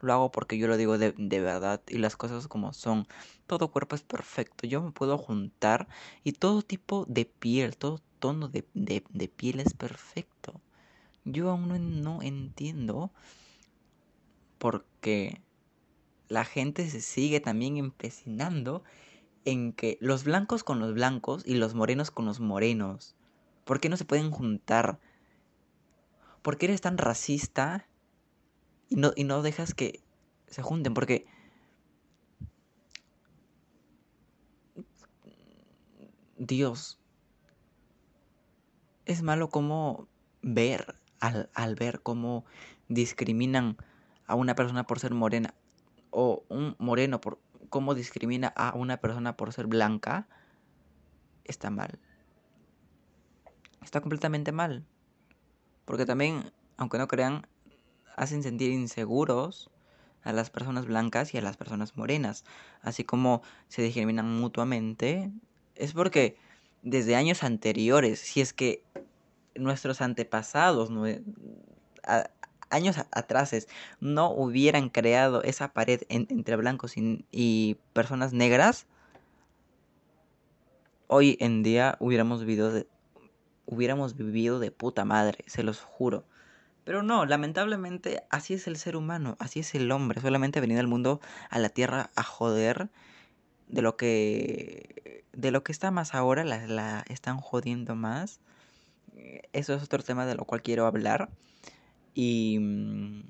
Lo 0.00 0.12
hago 0.12 0.30
porque 0.30 0.58
yo 0.58 0.68
lo 0.68 0.76
digo 0.76 0.98
de, 0.98 1.12
verdad 1.40 1.80
y 1.88 1.98
las 1.98 2.16
cosas 2.16 2.48
como 2.48 2.72
son. 2.72 3.08
Todo 3.46 3.68
cuerpo 3.68 3.96
es 3.96 4.02
perfecto. 4.02 4.66
Yo 4.66 4.82
me 4.82 4.90
puedo 4.90 5.16
juntar 5.16 5.88
y 6.22 6.32
todo 6.32 6.62
tipo 6.62 7.06
de 7.08 7.24
piel, 7.24 7.76
todo 7.76 8.00
tono 8.18 8.48
de, 8.48 8.62
piel 9.36 9.60
es 9.60 9.74
perfecto. 9.74 10.60
Yo 11.24 11.50
aún 11.50 12.02
no, 12.02 12.22
entiendo 12.22 13.10
porque 14.58 15.40
la 16.28 16.44
gente 16.44 16.88
se 16.88 17.00
sigue 17.00 17.40
también 17.40 17.76
empecinando 17.76 18.82
en 19.44 19.72
que 19.72 19.98
los 20.00 20.24
blancos 20.24 20.64
con 20.64 20.80
los 20.80 20.94
blancos 20.94 21.42
y 21.46 21.54
los 21.54 21.74
morenos 21.74 22.10
con 22.10 22.26
los 22.26 22.40
morenos. 22.40 23.14
¿Por 23.64 23.80
qué 23.80 23.88
no 23.88 23.96
se 23.96 24.04
pueden 24.04 24.30
juntar? 24.30 24.98
¿Por 26.42 26.58
qué 26.58 26.66
eres 26.66 26.80
tan 26.80 26.98
racista 26.98 27.86
y 28.88 28.96
no, 28.96 29.12
y 29.16 29.24
no 29.24 29.42
dejas 29.42 29.74
que 29.74 30.02
se 30.48 30.62
junten, 30.62 30.94
porque 30.94 31.26
Dios, 36.38 36.98
es 39.06 39.22
malo 39.22 39.48
como 39.48 40.08
ver, 40.42 40.96
al, 41.20 41.48
al 41.54 41.74
ver 41.76 42.02
cómo 42.02 42.44
discriminan 42.88 43.76
a 44.26 44.34
una 44.34 44.54
persona 44.54 44.86
por 44.86 45.00
ser 45.00 45.14
morena, 45.14 45.54
o 46.10 46.44
un 46.48 46.76
moreno 46.78 47.20
por 47.20 47.38
cómo 47.68 47.94
discrimina 47.94 48.48
a 48.48 48.74
una 48.74 48.98
persona 48.98 49.36
por 49.36 49.52
ser 49.52 49.66
blanca, 49.66 50.28
está 51.44 51.70
mal. 51.70 51.98
Está 53.82 54.00
completamente 54.00 54.52
mal. 54.52 54.84
Porque 55.84 56.06
también, 56.06 56.52
aunque 56.76 56.98
no 56.98 57.06
crean, 57.06 57.46
hacen 58.16 58.42
sentir 58.42 58.72
inseguros 58.72 59.70
a 60.24 60.32
las 60.32 60.50
personas 60.50 60.86
blancas 60.86 61.32
y 61.34 61.38
a 61.38 61.42
las 61.42 61.56
personas 61.56 61.96
morenas, 61.96 62.44
así 62.82 63.04
como 63.04 63.42
se 63.68 63.82
discriminan 63.82 64.28
mutuamente, 64.40 65.30
es 65.76 65.92
porque 65.92 66.36
desde 66.86 67.16
años 67.16 67.42
anteriores, 67.42 68.20
si 68.20 68.40
es 68.40 68.52
que 68.52 68.84
nuestros 69.56 70.00
antepasados 70.00 70.88
años 72.70 72.96
atrás 73.10 73.66
no 74.00 74.30
hubieran 74.30 74.88
creado 74.88 75.42
esa 75.42 75.72
pared 75.72 76.02
entre 76.08 76.54
blancos 76.54 76.94
y, 76.96 77.76
personas 77.92 78.32
negras, 78.32 78.86
hoy 81.08 81.36
en 81.40 81.64
día 81.64 81.96
hubiéramos 81.98 82.44
vivido 82.44 82.70
de, 82.70 82.86
hubiéramos 83.66 84.14
vivido 84.14 84.60
de 84.60 84.70
puta 84.70 85.04
madre, 85.04 85.38
se 85.48 85.64
los 85.64 85.80
juro. 85.80 86.24
Pero 86.84 87.02
no, 87.02 87.26
lamentablemente 87.26 88.22
así 88.30 88.54
es 88.54 88.68
el 88.68 88.76
ser 88.76 88.94
humano, 88.94 89.34
así 89.40 89.58
es 89.58 89.74
el 89.74 89.90
hombre, 89.90 90.20
solamente 90.20 90.60
venido 90.60 90.78
al 90.78 90.86
mundo, 90.86 91.20
a 91.50 91.58
la 91.58 91.68
tierra, 91.68 92.10
a 92.14 92.22
joder 92.22 92.90
de 93.68 93.82
lo 93.82 93.96
que 93.96 95.24
de 95.32 95.50
lo 95.50 95.62
que 95.62 95.72
está 95.72 95.90
más 95.90 96.14
ahora, 96.14 96.44
la, 96.44 96.66
la 96.66 97.04
están 97.08 97.38
jodiendo 97.38 97.94
más. 97.94 98.40
Eso 99.52 99.74
es 99.74 99.82
otro 99.82 100.02
tema 100.02 100.26
de 100.26 100.34
lo 100.34 100.44
cual 100.44 100.62
quiero 100.62 100.86
hablar. 100.86 101.30
Y 102.14 102.58
mm, 102.58 103.22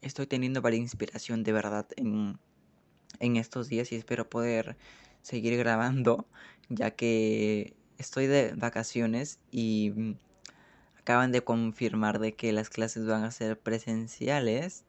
estoy 0.00 0.26
teniendo 0.26 0.62
varias 0.62 0.82
inspiración 0.82 1.44
de 1.44 1.52
verdad 1.52 1.86
en, 1.96 2.38
en 3.20 3.36
estos 3.36 3.68
días 3.68 3.92
y 3.92 3.96
espero 3.96 4.28
poder 4.28 4.76
seguir 5.22 5.56
grabando, 5.58 6.26
ya 6.68 6.90
que 6.92 7.74
estoy 7.98 8.26
de 8.26 8.52
vacaciones 8.54 9.38
y 9.50 9.92
mm, 9.94 10.14
acaban 10.98 11.32
de 11.32 11.44
confirmar 11.44 12.18
de 12.18 12.34
que 12.34 12.52
las 12.52 12.70
clases 12.70 13.06
van 13.06 13.24
a 13.24 13.30
ser 13.30 13.58
presenciales 13.58 14.84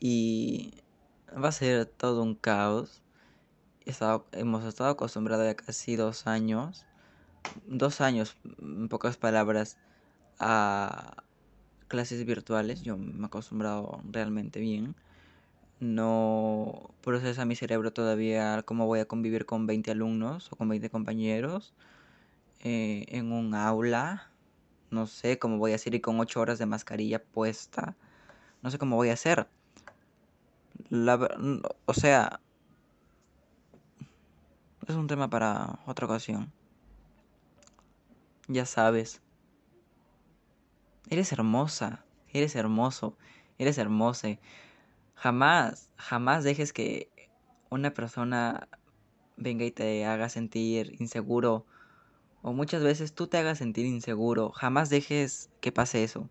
y 0.00 0.74
va 1.32 1.48
a 1.48 1.52
ser 1.52 1.86
todo 1.86 2.22
un 2.22 2.34
caos. 2.34 3.03
Hemos 4.32 4.64
estado 4.64 4.90
acostumbrados 4.90 5.46
ya 5.46 5.54
casi 5.54 5.96
dos 5.96 6.26
años, 6.26 6.86
dos 7.66 8.00
años, 8.00 8.36
en 8.60 8.88
pocas 8.88 9.16
palabras, 9.16 9.76
a 10.38 11.22
clases 11.88 12.24
virtuales. 12.24 12.82
Yo 12.82 12.96
me 12.96 13.22
he 13.22 13.26
acostumbrado 13.26 14.00
realmente 14.10 14.60
bien. 14.60 14.94
No 15.80 16.90
procesa 17.02 17.44
mi 17.44 17.56
cerebro 17.56 17.92
todavía 17.92 18.62
cómo 18.62 18.86
voy 18.86 19.00
a 19.00 19.06
convivir 19.06 19.46
con 19.46 19.66
20 19.66 19.90
alumnos 19.90 20.52
o 20.52 20.56
con 20.56 20.68
20 20.68 20.88
compañeros 20.90 21.74
eh, 22.60 23.04
en 23.08 23.32
un 23.32 23.54
aula 23.54 24.30
no 24.94 25.06
sé 25.06 25.38
cómo 25.40 25.58
voy 25.58 25.72
a 25.72 25.74
hacer 25.74 25.94
y 25.94 26.00
con 26.00 26.20
8 26.20 26.40
horas 26.40 26.58
de 26.60 26.66
mascarilla 26.66 27.20
puesta. 27.22 27.96
No 28.62 28.70
sé 28.70 28.78
cómo 28.78 28.96
voy 28.96 29.10
a 29.10 29.14
hacer. 29.14 29.48
o 31.86 31.94
sea, 31.94 32.40
es 34.88 34.96
un 34.96 35.06
tema 35.06 35.28
para 35.28 35.78
otra 35.86 36.06
ocasión. 36.06 36.52
Ya 38.48 38.66
sabes. 38.66 39.22
Eres 41.08 41.32
hermosa, 41.32 42.04
eres 42.32 42.56
hermoso, 42.56 43.16
eres 43.58 43.78
hermosa. 43.78 44.38
Jamás, 45.14 45.90
jamás 45.96 46.44
dejes 46.44 46.72
que 46.72 47.10
una 47.70 47.92
persona 47.92 48.68
venga 49.36 49.64
y 49.64 49.70
te 49.70 50.04
haga 50.04 50.28
sentir 50.28 50.96
inseguro 51.00 51.66
o 52.42 52.52
muchas 52.52 52.82
veces 52.82 53.14
tú 53.14 53.26
te 53.26 53.38
hagas 53.38 53.58
sentir 53.58 53.86
inseguro. 53.86 54.50
Jamás 54.50 54.90
dejes 54.90 55.50
que 55.60 55.72
pase 55.72 56.04
eso. 56.04 56.28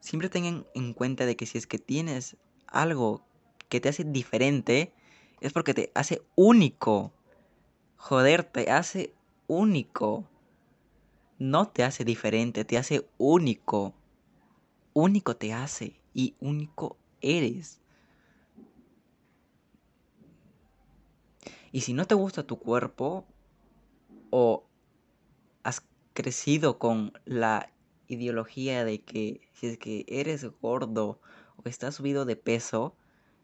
Siempre 0.00 0.30
tengan 0.30 0.66
en 0.74 0.94
cuenta 0.94 1.26
de 1.26 1.36
que 1.36 1.46
si 1.46 1.58
es 1.58 1.66
que 1.66 1.78
tienes 1.78 2.38
algo 2.66 3.24
que 3.68 3.80
te 3.80 3.90
hace 3.90 4.04
diferente, 4.04 4.94
es 5.42 5.52
porque 5.52 5.74
te 5.74 5.90
hace 5.94 6.22
único. 6.36 7.12
Joder, 7.96 8.44
te 8.44 8.70
hace 8.70 9.12
único. 9.48 10.24
No 11.38 11.68
te 11.68 11.82
hace 11.82 12.04
diferente, 12.04 12.64
te 12.64 12.78
hace 12.78 13.04
único. 13.18 13.92
Único 14.94 15.36
te 15.36 15.52
hace 15.52 16.00
y 16.14 16.36
único 16.40 16.96
eres. 17.20 17.80
Y 21.72 21.80
si 21.80 21.92
no 21.92 22.06
te 22.06 22.14
gusta 22.14 22.44
tu 22.44 22.58
cuerpo, 22.58 23.24
o 24.30 24.64
has 25.64 25.82
crecido 26.12 26.78
con 26.78 27.12
la 27.24 27.72
ideología 28.06 28.84
de 28.84 29.02
que 29.02 29.40
si 29.54 29.66
es 29.66 29.78
que 29.78 30.04
eres 30.06 30.44
gordo 30.60 31.20
o 31.56 31.68
estás 31.68 31.96
subido 31.96 32.24
de 32.24 32.36
peso, 32.36 32.96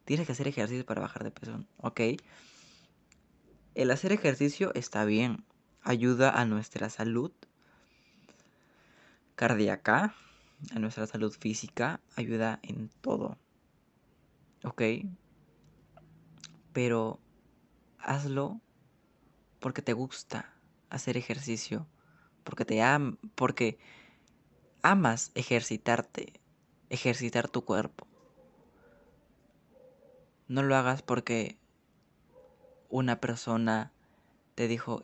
tienes 0.08 0.26
que 0.26 0.32
hacer 0.32 0.48
ejercicio 0.48 0.86
para 0.86 1.02
bajar 1.02 1.22
de 1.22 1.30
peso, 1.30 1.62
¿ok? 1.76 2.00
El 3.74 3.90
hacer 3.90 4.10
ejercicio 4.10 4.72
está 4.74 5.04
bien, 5.04 5.44
ayuda 5.82 6.30
a 6.30 6.46
nuestra 6.46 6.88
salud 6.88 7.30
cardíaca, 9.34 10.14
a 10.74 10.78
nuestra 10.78 11.06
salud 11.06 11.30
física, 11.38 12.00
ayuda 12.16 12.58
en 12.62 12.88
todo, 13.02 13.36
¿ok? 14.64 14.82
Pero 16.72 17.20
hazlo 17.98 18.62
porque 19.60 19.82
te 19.82 19.92
gusta 19.92 20.54
hacer 20.88 21.18
ejercicio, 21.18 21.86
porque 22.44 22.64
te 22.64 22.80
am 22.80 23.18
porque 23.34 23.78
amas 24.80 25.32
ejercitarte, 25.34 26.40
ejercitar 26.88 27.50
tu 27.50 27.66
cuerpo. 27.66 28.07
No 30.48 30.62
lo 30.62 30.76
hagas 30.76 31.02
porque 31.02 31.58
una 32.88 33.20
persona 33.20 33.92
te 34.54 34.66
dijo, 34.66 35.02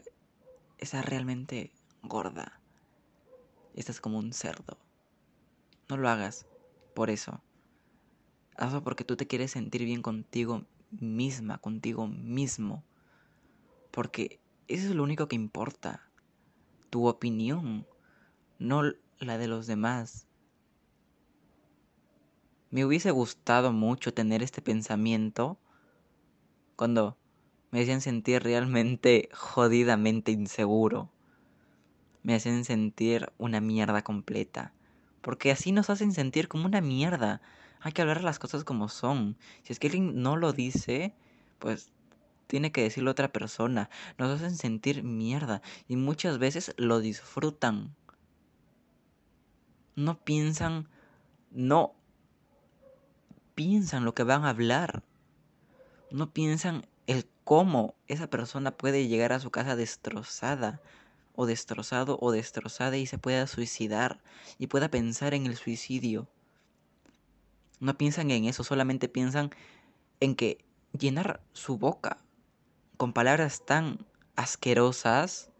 estás 0.78 1.04
realmente 1.04 1.70
gorda, 2.02 2.62
estás 3.74 4.00
como 4.00 4.18
un 4.18 4.32
cerdo. 4.32 4.78
No 5.90 5.98
lo 5.98 6.08
hagas 6.08 6.46
por 6.94 7.10
eso. 7.10 7.42
Hazlo 8.56 8.82
porque 8.82 9.04
tú 9.04 9.16
te 9.16 9.26
quieres 9.26 9.50
sentir 9.50 9.84
bien 9.84 10.00
contigo 10.00 10.64
misma, 10.90 11.58
contigo 11.58 12.06
mismo. 12.06 12.82
Porque 13.90 14.40
eso 14.66 14.88
es 14.88 14.94
lo 14.94 15.02
único 15.02 15.28
que 15.28 15.36
importa. 15.36 16.10
Tu 16.88 17.06
opinión, 17.06 17.86
no 18.58 18.82
la 19.18 19.36
de 19.36 19.48
los 19.48 19.66
demás. 19.66 20.26
Me 22.74 22.84
hubiese 22.84 23.12
gustado 23.12 23.72
mucho 23.72 24.12
tener 24.12 24.42
este 24.42 24.60
pensamiento 24.60 25.60
cuando 26.74 27.16
me 27.70 27.80
hacían 27.80 28.00
sentir 28.00 28.42
realmente 28.42 29.28
jodidamente 29.32 30.32
inseguro. 30.32 31.08
Me 32.24 32.34
hacen 32.34 32.64
sentir 32.64 33.32
una 33.38 33.60
mierda 33.60 34.02
completa. 34.02 34.72
Porque 35.20 35.52
así 35.52 35.70
nos 35.70 35.88
hacen 35.88 36.10
sentir 36.10 36.48
como 36.48 36.66
una 36.66 36.80
mierda. 36.80 37.40
Hay 37.78 37.92
que 37.92 38.02
hablar 38.02 38.24
las 38.24 38.40
cosas 38.40 38.64
como 38.64 38.88
son. 38.88 39.36
Si 39.62 39.72
es 39.72 39.78
que 39.78 39.86
alguien 39.86 40.20
no 40.20 40.36
lo 40.36 40.52
dice, 40.52 41.14
pues 41.60 41.92
tiene 42.48 42.72
que 42.72 42.82
decirlo 42.82 43.12
otra 43.12 43.32
persona. 43.32 43.88
Nos 44.18 44.30
hacen 44.30 44.56
sentir 44.56 45.04
mierda 45.04 45.62
y 45.86 45.94
muchas 45.94 46.38
veces 46.38 46.74
lo 46.76 46.98
disfrutan. 46.98 47.94
No 49.94 50.18
piensan, 50.24 50.88
no 51.52 51.94
piensan 53.54 54.04
lo 54.04 54.14
que 54.14 54.22
van 54.22 54.44
a 54.44 54.50
hablar. 54.50 55.02
No 56.10 56.32
piensan 56.32 56.86
el 57.06 57.26
cómo 57.44 57.94
esa 58.08 58.28
persona 58.28 58.76
puede 58.76 59.08
llegar 59.08 59.32
a 59.32 59.40
su 59.40 59.50
casa 59.50 59.76
destrozada 59.76 60.80
o 61.36 61.46
destrozado 61.46 62.18
o 62.20 62.32
destrozada 62.32 62.96
y 62.96 63.06
se 63.06 63.18
pueda 63.18 63.46
suicidar 63.46 64.20
y 64.58 64.68
pueda 64.68 64.88
pensar 64.88 65.34
en 65.34 65.46
el 65.46 65.56
suicidio. 65.56 66.28
No 67.80 67.96
piensan 67.98 68.30
en 68.30 68.44
eso, 68.44 68.64
solamente 68.64 69.08
piensan 69.08 69.50
en 70.20 70.36
que 70.36 70.64
llenar 70.92 71.40
su 71.52 71.76
boca 71.76 72.18
con 72.96 73.12
palabras 73.12 73.64
tan 73.66 74.06
asquerosas 74.36 75.50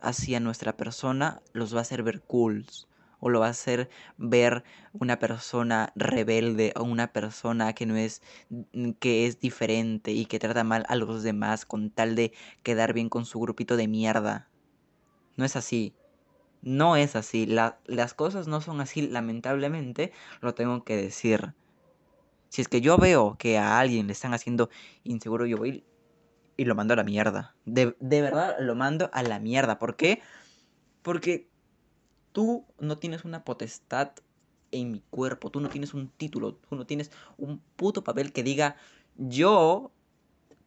hacia 0.00 0.40
nuestra 0.40 0.76
persona 0.76 1.42
los 1.52 1.74
va 1.74 1.78
a 1.78 1.82
hacer 1.82 2.02
ver 2.02 2.22
cools 2.22 2.88
o 3.22 3.30
lo 3.30 3.38
va 3.38 3.46
a 3.46 3.50
hacer 3.50 3.88
ver 4.18 4.64
una 4.92 5.20
persona 5.20 5.92
rebelde 5.94 6.72
o 6.74 6.82
una 6.82 7.12
persona 7.12 7.72
que 7.72 7.86
no 7.86 7.96
es 7.96 8.20
que 8.98 9.26
es 9.26 9.38
diferente 9.38 10.10
y 10.10 10.26
que 10.26 10.40
trata 10.40 10.64
mal 10.64 10.84
a 10.88 10.96
los 10.96 11.22
demás 11.22 11.64
con 11.64 11.90
tal 11.90 12.16
de 12.16 12.32
quedar 12.64 12.92
bien 12.92 13.08
con 13.08 13.24
su 13.24 13.38
grupito 13.38 13.76
de 13.76 13.86
mierda. 13.86 14.50
No 15.36 15.44
es 15.44 15.54
así. 15.54 15.94
No 16.62 16.96
es 16.96 17.14
así. 17.14 17.46
las 17.46 18.14
cosas 18.14 18.48
no 18.48 18.60
son 18.60 18.80
así, 18.80 19.08
lamentablemente, 19.08 20.12
lo 20.40 20.54
tengo 20.54 20.82
que 20.82 20.96
decir. 20.96 21.54
Si 22.48 22.60
es 22.60 22.68
que 22.68 22.80
yo 22.80 22.98
veo 22.98 23.36
que 23.38 23.56
a 23.56 23.78
alguien 23.78 24.08
le 24.08 24.14
están 24.14 24.34
haciendo 24.34 24.68
inseguro, 25.04 25.46
yo 25.46 25.58
voy 25.58 25.84
y 26.56 26.64
lo 26.64 26.74
mando 26.74 26.94
a 26.94 26.96
la 26.96 27.04
mierda. 27.04 27.54
De, 27.64 27.94
verdad, 28.00 28.56
lo 28.58 28.74
mando 28.74 29.10
a 29.12 29.22
la 29.22 29.38
mierda. 29.38 29.78
¿Por 29.78 29.96
qué? 29.96 30.20
Porque 31.02 31.51
tú 32.32 32.64
no 32.78 32.98
tienes 32.98 33.24
una 33.24 33.44
potestad 33.44 34.12
en 34.70 34.90
mi 34.90 35.02
cuerpo, 35.10 35.50
tú 35.50 35.60
no 35.60 35.68
tienes 35.68 35.94
un 35.94 36.08
título, 36.08 36.54
tú 36.54 36.76
no 36.76 36.86
tienes 36.86 37.10
un 37.36 37.60
puto 37.76 38.02
papel 38.02 38.32
que 38.32 38.42
diga 38.42 38.76
yo 39.16 39.92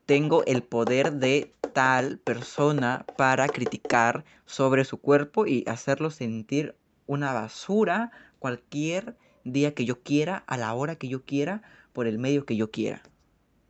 tengo 0.05 0.45
el 0.45 0.63
poder 0.63 1.13
de 1.13 1.53
tal 1.73 2.19
persona 2.19 3.05
para 3.17 3.47
criticar 3.47 4.23
sobre 4.45 4.85
su 4.85 4.97
cuerpo 4.97 5.47
y 5.47 5.63
hacerlo 5.67 6.11
sentir 6.11 6.75
una 7.07 7.33
basura 7.33 8.11
cualquier 8.39 9.17
día 9.43 9.73
que 9.73 9.85
yo 9.85 10.01
quiera, 10.01 10.43
a 10.47 10.57
la 10.57 10.73
hora 10.73 10.95
que 10.95 11.07
yo 11.07 11.23
quiera, 11.23 11.63
por 11.93 12.07
el 12.07 12.19
medio 12.19 12.45
que 12.45 12.55
yo 12.55 12.71
quiera. 12.71 13.01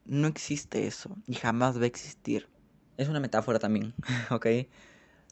No 0.05 0.27
existe 0.27 0.88
eso 0.88 1.15
y 1.27 1.36
jamás 1.36 1.79
va 1.79 1.84
a 1.84 1.88
existir. 1.88 2.47
Es 2.97 3.10
una 3.10 3.19
metáfora 3.19 3.60
también, 3.60 3.93
¿ok? 4.29 4.47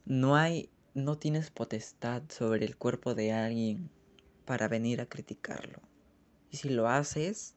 No 0.05 0.35
hay, 0.35 0.69
no 0.93 1.17
tienes 1.17 1.49
potestad 1.49 2.23
sobre 2.29 2.65
el 2.65 2.77
cuerpo 2.77 3.15
de 3.15 3.33
alguien 3.33 3.89
para 4.45 4.67
venir 4.67 5.01
a 5.01 5.07
criticarlo. 5.07 5.79
Y 6.51 6.57
si 6.57 6.69
lo 6.69 6.87
haces, 6.87 7.55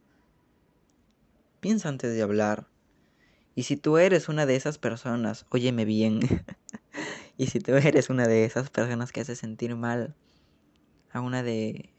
piensa 1.61 1.88
antes 1.88 2.14
de 2.14 2.22
hablar. 2.22 2.68
Y 3.55 3.64
si 3.64 3.77
tú 3.77 3.99
eres 3.99 4.29
una 4.29 4.46
de 4.46 4.57
esas 4.57 4.79
personas, 4.79 5.46
óyeme 5.51 5.85
bien. 5.85 6.20
y 7.37 7.49
si 7.49 7.61
tú 7.61 7.75
eres 7.75 8.09
una 8.09 8.27
de 8.27 8.44
esas 8.44 8.70
personas 8.70 9.12
que 9.12 9.20
hace 9.20 9.37
sentir 9.37 9.77
mal 9.77 10.14
a 11.12 11.20
una 11.20 11.42
de 11.42 11.92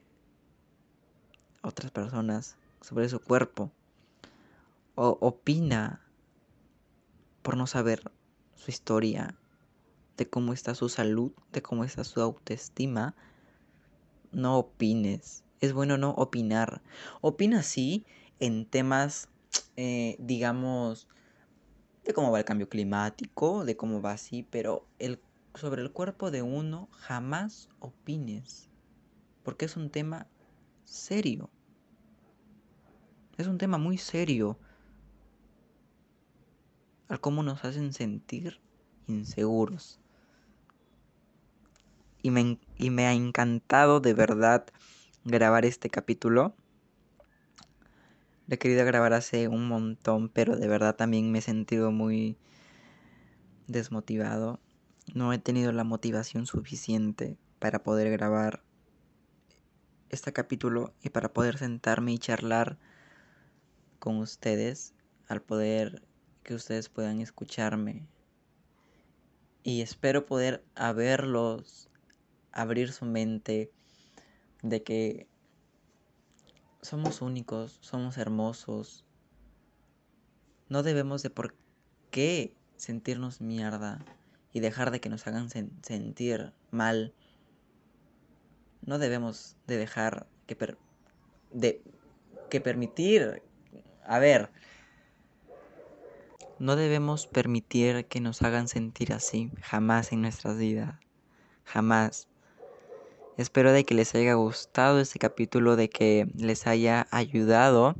otras 1.61 1.91
personas 1.91 2.57
sobre 2.81 3.09
su 3.09 3.19
cuerpo, 3.19 3.71
o 4.95 5.17
opina 5.21 6.01
por 7.43 7.55
no 7.55 7.67
saber 7.67 8.11
su 8.55 8.71
historia, 8.71 9.35
de 10.17 10.27
cómo 10.27 10.51
está 10.51 10.75
su 10.75 10.89
salud, 10.89 11.31
de 11.53 11.61
cómo 11.61 11.83
está 11.83 12.03
su 12.03 12.21
autoestima, 12.21 13.15
no 14.31 14.57
opines. 14.57 15.43
Es 15.61 15.73
bueno 15.73 15.97
no 15.97 16.11
opinar. 16.11 16.81
Opina 17.21 17.63
sí 17.63 18.05
en 18.39 18.65
temas, 18.65 19.29
eh, 19.75 20.15
digamos, 20.19 21.07
de 22.03 22.13
cómo 22.13 22.31
va 22.31 22.39
el 22.39 22.45
cambio 22.45 22.67
climático, 22.67 23.63
de 23.63 23.77
cómo 23.77 24.01
va 24.01 24.11
así, 24.11 24.45
pero 24.49 24.85
el, 24.99 25.19
sobre 25.53 25.81
el 25.81 25.91
cuerpo 25.91 26.31
de 26.31 26.41
uno 26.41 26.89
jamás 26.91 27.69
opines. 27.79 28.69
Porque 29.43 29.65
es 29.65 29.77
un 29.77 29.89
tema 29.89 30.27
serio. 30.83 31.49
Es 33.37 33.47
un 33.47 33.57
tema 33.59 33.77
muy 33.77 33.97
serio. 33.97 34.57
Al 37.07 37.21
cómo 37.21 37.43
nos 37.43 37.63
hacen 37.63 37.93
sentir 37.93 38.59
inseguros 39.07 40.01
y 42.21 42.31
me, 42.31 42.59
y 42.77 42.89
me 42.89 43.05
ha 43.05 43.13
encantado 43.13 43.99
de 43.99 44.13
verdad 44.13 44.65
grabar 45.23 45.65
este 45.65 45.89
capítulo. 45.89 46.55
Lo 48.47 48.55
he 48.55 48.57
querido 48.57 48.85
grabar 48.85 49.13
hace 49.13 49.47
un 49.47 49.67
montón, 49.67 50.29
pero 50.29 50.55
de 50.55 50.67
verdad 50.67 50.95
también 50.95 51.31
me 51.31 51.39
he 51.39 51.41
sentido 51.41 51.91
muy 51.91 52.37
desmotivado. 53.67 54.59
No 55.13 55.33
he 55.33 55.37
tenido 55.37 55.71
la 55.71 55.83
motivación 55.83 56.45
suficiente 56.45 57.37
para 57.59 57.83
poder 57.83 58.09
grabar 58.11 58.63
este 60.09 60.31
capítulo 60.31 60.93
y 61.01 61.09
para 61.09 61.33
poder 61.33 61.57
sentarme 61.57 62.13
y 62.13 62.19
charlar 62.19 62.77
con 63.99 64.17
ustedes, 64.17 64.93
al 65.27 65.41
poder 65.41 66.03
que 66.43 66.55
ustedes 66.55 66.87
puedan 66.87 67.19
escucharme. 67.19 68.07
Y 69.63 69.81
espero 69.81 70.25
poder 70.25 70.63
haberlos 70.75 71.86
abrir 72.57 72.91
su 72.91 73.05
mente 73.05 73.71
de 74.63 74.83
que 74.83 75.27
somos 76.81 77.21
únicos, 77.21 77.77
somos 77.81 78.17
hermosos. 78.17 79.05
No 80.69 80.83
debemos 80.83 81.23
de 81.23 81.29
por 81.29 81.55
qué 82.11 82.55
sentirnos 82.75 83.41
mierda 83.41 84.03
y 84.53 84.59
dejar 84.59 84.91
de 84.91 84.99
que 84.99 85.09
nos 85.09 85.27
hagan 85.27 85.49
sentir 85.49 86.53
mal. 86.71 87.13
No 88.81 88.97
debemos 88.97 89.55
de 89.67 89.77
dejar 89.77 90.27
que 90.47 90.57
de 91.51 91.81
que 92.49 92.61
permitir, 92.61 93.43
a 94.03 94.19
ver, 94.19 94.49
no 96.59 96.75
debemos 96.75 97.27
permitir 97.27 98.05
que 98.05 98.19
nos 98.19 98.41
hagan 98.41 98.67
sentir 98.67 99.13
así 99.13 99.51
jamás 99.61 100.11
en 100.11 100.21
nuestras 100.21 100.57
vidas. 100.57 100.95
Jamás. 101.65 102.27
Espero 103.37 103.71
de 103.71 103.85
que 103.85 103.93
les 103.93 104.15
haya 104.15 104.33
gustado 104.33 104.99
este 104.99 105.19
capítulo, 105.19 105.75
de 105.75 105.89
que 105.89 106.27
les 106.35 106.65
haya 106.65 107.07
ayudado. 107.11 107.95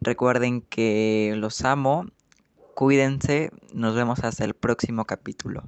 Recuerden 0.00 0.62
que 0.62 1.34
los 1.36 1.64
amo. 1.66 2.06
Cuídense. 2.74 3.50
Nos 3.74 3.94
vemos 3.94 4.20
hasta 4.24 4.46
el 4.46 4.54
próximo 4.54 5.04
capítulo. 5.04 5.64